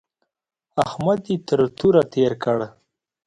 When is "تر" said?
1.47-1.59